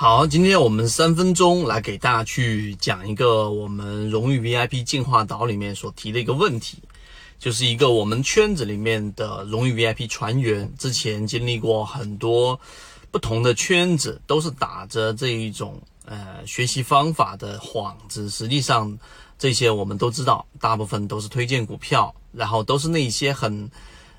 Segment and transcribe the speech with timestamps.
[0.00, 6.78] 好，今天我们三分钟来给大家去讲一个我们荣誉 VIP 进化岛里面所提的一个问题，
[7.38, 12.58] 就是一个我们圈子里面的荣誉 VIP 船员，之前经历过很多
[13.10, 18.98] 不同的圈子，都是打着这一种呃学习方法的幌子，实际上
[19.38, 23.70] 这些我们都知道，大部分都是推荐股票，然后都是那些很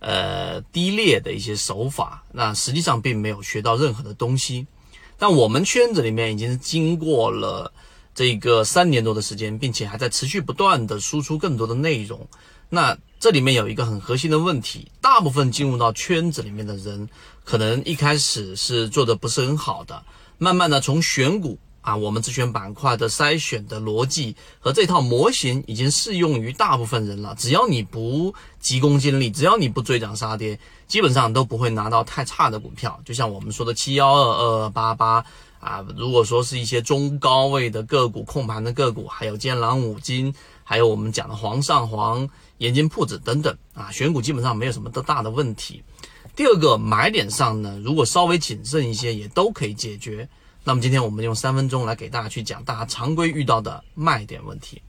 [0.00, 4.66] 呃低劣的一些手法，那实际上并没有学到任何的东西。
[5.22, 7.72] 但我们圈子里面已经经过了
[8.12, 12.26] 这个三年多的时间，并且还在持续不断的输出更多的内容。
[12.68, 17.08] 那这里面有一个很核心的问题，大部分进入到圈子里面的人，
[17.44, 20.04] 可能一开始是做的不是很好的，
[20.38, 21.56] 慢慢的从选股。
[21.82, 27.34] 啊，我们自选板块的筛选的逻辑和这套模型已经适用于大部分人了。
[27.36, 32.98] 只要你不急功近利，只要你不追涨杀跌，基本上都不会拿到太差的股票。
[33.04, 35.24] 就像我们说的七幺二二八八
[35.58, 45.82] 啊，如果说是一些中高位的个股、控盘的个股，还有建朗五金，还有我们讲的煌上煌、盐津铺子等等啊，选股基本上没有什么多大的问题。
[46.36, 50.28] 第二个买点上呢，如果稍微谨慎一些，也都可以解决。
[50.64, 54.80] 那么今天我们用三分钟来给大家去讲大家常规遇到的卖点问题。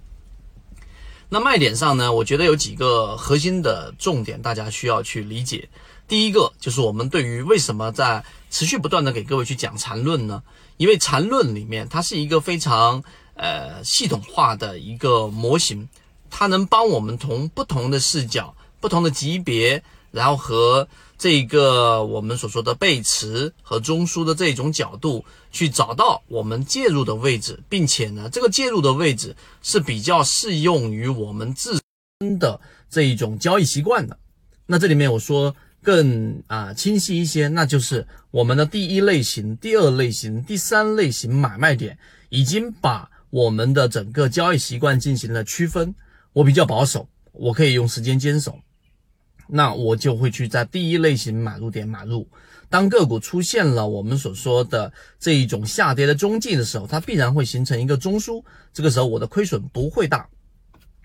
[1.29, 5.67] 那卖点上呢，我觉得有几个核心的重点，大家需要去理解。
[6.07, 10.44] 第一个就是我们对于为什么在持续不断的给各位去讲缠论呢？
[10.77, 15.89] 因为缠论里面它是一个非常呃系统化的一个模型，
[16.29, 20.88] 它能帮我们从不同的视角、不同的级别，然后和
[21.23, 31.79] 这个我们所说的背驰和中枢的这种角度，去找到我们介入的位置，并且呢，这个介入的位置是比较适用于我们自
[32.19, 34.19] 身的这一种交易习惯的。
[34.66, 45.95] 那这里面我说更啊清晰一些，那就是我们的第一类型、第二类型、第三类型买卖点，已经把我们的整个交易习惯进行了区分。
[46.33, 48.59] 我比较保守，我可以用时间坚守。
[49.47, 52.27] 那我就会去在第一类型买入点买入。
[52.69, 58.43] 当个股出现了我们所说的这一种下跌的中继的时候，它必然会形成一个中枢。
[58.73, 60.27] 这个时候我的亏损不会大，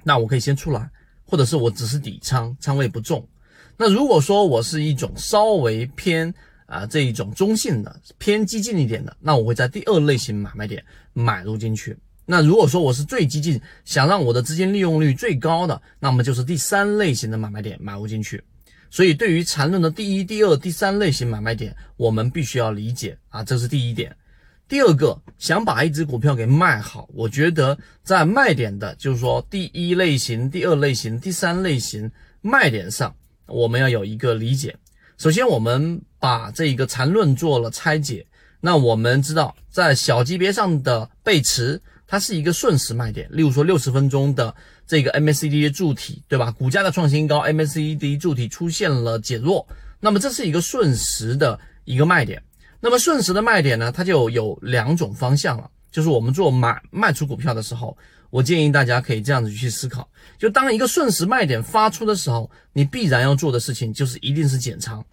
[0.02, 0.90] 那我可以先出来，
[1.26, 3.28] 或者是我只是底仓，仓位不重。
[3.76, 6.32] 那如果说我是一种稍微偏
[6.64, 10.82] 啊这一种中性的、偏激进一点的，那我会在第二类型买卖点
[11.12, 11.98] 买入进去。
[12.30, 18.44] 那如果说我是最激进，想让我的资金利用率最高的，那么就是第三类型的买卖点买入进去。
[18.90, 24.14] 所以对于缠论的第一、第二、第三类型买卖点，我们必须要理解啊，这是第一点。
[24.68, 32.10] 第二个，想把一只股票给卖好，我觉得在卖点的，就是说第一类型、第二类型、第三类型
[32.42, 34.76] 卖点上，我们要有一个理解。
[35.16, 38.26] 首先，我们把这个缠论做了拆解，
[38.60, 41.80] 那我们知道在小级别上的背驰。
[42.10, 44.52] 它是一个瞬时卖点，例如说六十分钟的
[44.86, 46.50] 这个 MACD 的柱体，对吧？
[46.50, 49.68] 股价的创新高，MACD 柱体出现了减弱，
[50.00, 52.42] 那么这是一个瞬时的一个卖点。
[52.80, 57.94] 那么瞬时的卖点呢，它就有两种方向了，就是我们做买卖出股票的时候，
[58.30, 60.08] 我建议大家可以这样子去思考：
[60.38, 65.04] 就当一个瞬时卖点发出的时候，你必然要做的事情就是一定是减仓。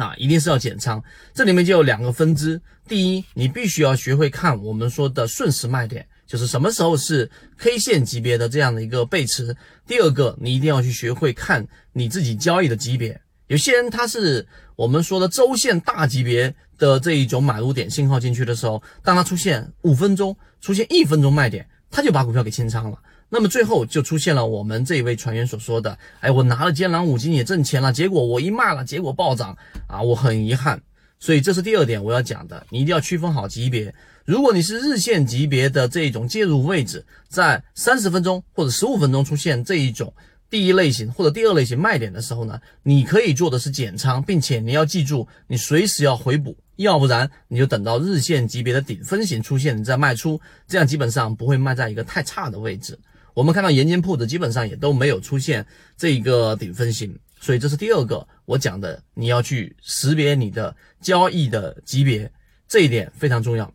[0.00, 2.58] 那一定是要减仓，这里面就有两个分支。
[2.88, 9.54] 第一，你必须要学会看我们说的瞬时卖点，就是什么时候是 K 线级别的这样的一个背驰。
[9.86, 13.20] 第二个，你一定要去学会看你自己交易的级别。
[13.48, 22.96] 有些人他是我们说的周线大级别的这一种买入点信号进去的时候，当它出现五分钟、出现一分钟卖点，他就把股票给清仓了。
[23.30, 30.82] 那么最后就出现了我们这一位船员所说的：“哎，我拿了坚朗五金也挣钱了，结果我一卖了，结果暴涨啊，我很遗憾。”
[31.20, 33.94] 所以这是第二点我要讲的，你一定要区分好级别。
[34.24, 40.12] 如果你是日线级别的这种介入位置，在三十分钟或者十五分钟出现这一种
[40.48, 52.98] 第一类型或者第二类型卖点的时候呢，你可以做的是减仓，并且你要记住，你随时要回补，要不然你就等到日线级别的顶分型出现，你再卖出，这样基本上不会卖在一个太差的位置。
[53.34, 55.66] 我们看到盐津铺子基本上也都没有出现
[55.96, 62.30] 这一个顶分型，所以这是第二个我讲的，你要去识别你的交易的级别，
[62.68, 63.72] 这一点非常重要。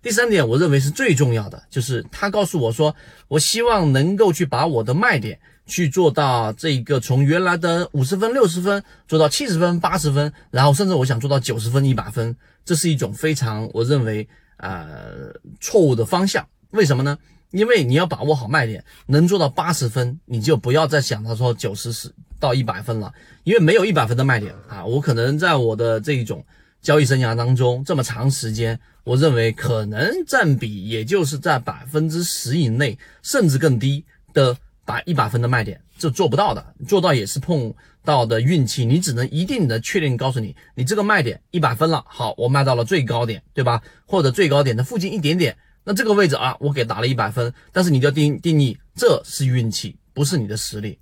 [0.00, 2.94] 第三点，我认为是最重要的，就是他告诉我说，
[3.26, 12.34] 我希望能够去把我的卖点去做到这个从原来的五十分、六十分做到七十分、八十分，然后甚至我想做到九十分、一百分，
[12.64, 14.26] 这是一种非常我认为
[14.58, 16.46] 呃错误的方向。
[16.70, 17.18] 为什么呢？
[17.50, 23.12] 因为你要把握好卖点，能做到八十分，你就不要再想到说九十十到一百分了，
[23.44, 24.84] 因为没有一百分的卖点啊。
[24.84, 26.44] 我可能在我的这一种
[26.82, 37.74] 交易生涯当中，这么长时间，我认为可能占比也就是在百分之十以内，甚至更低的百一百分的卖点，这做不到的，做到也是碰
[38.04, 38.84] 到的运气。
[38.84, 43.82] 你只能一定的确定告诉你，你这个卖点一百分了，好，我卖到了最高点，对吧？
[44.06, 45.56] 或者最高点的附近一点点，
[45.88, 50.98] 那这个位置啊，我给打了一百分，但是你就要定定义，这是运气，不是你的实力。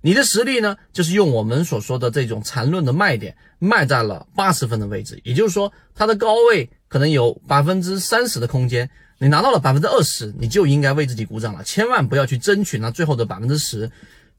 [0.00, 8.88] 你的实力呢，就是用我们所说的这种缠论的卖点卖在了八十分的位置，也就是说它的高位可能有百分之三十的空间，
[9.18, 13.90] 你拿到了百分之二十，你就应该为自己鼓掌了，千万不要去争取那最后的百分之十，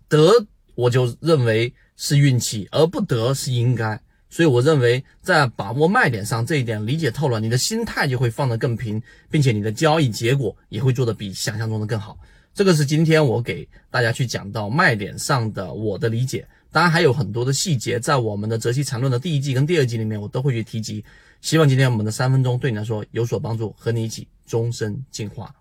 [0.09, 4.01] 得我就认为是运气，而不得是应该。
[4.31, 9.00] 所以我认为在把握卖点上这一点理解透了，你的心态就会放得更平，
[9.30, 12.18] 并且你的交易结果也会做得比想象中的更好。
[12.54, 21.04] 这个是今天我给大家去讲到卖点上的我的理解，当然还有很多的细节，在我们的择期缠论的第一季跟第二季里面，我都会去提及。
[21.42, 25.54] 希望今天我们的三分钟对你来说有所帮助，和你一起终身进化。